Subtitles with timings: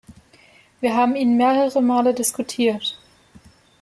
[0.79, 2.99] Wir haben ihn mehrere Male diskutiert.